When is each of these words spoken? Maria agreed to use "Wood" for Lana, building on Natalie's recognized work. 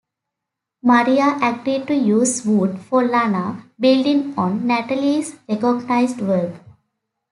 Maria 0.81 1.37
agreed 1.43 1.85
to 1.85 1.93
use 1.93 2.43
"Wood" 2.43 2.79
for 2.79 3.03
Lana, 3.07 3.63
building 3.79 4.33
on 4.35 4.65
Natalie's 4.65 5.35
recognized 5.47 6.21
work. 6.21 6.53